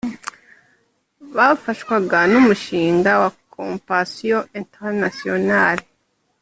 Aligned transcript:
bafashwaga 1.35 2.17
n’umushinga 2.31 3.11
wa 3.21 3.29
Compassion 3.55 4.41
Internationale 4.61 5.83